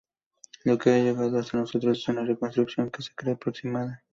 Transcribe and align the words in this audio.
Lo 0.63 0.79
que 0.79 0.89
ha 0.89 0.97
llegado 0.97 1.37
hasta 1.37 1.59
nosotros 1.59 1.99
es 1.99 2.07
una 2.07 2.25
reconstrucción 2.25 2.89
que 2.89 3.03
se 3.03 3.13
cree 3.13 3.35
aproximada. 3.35 4.03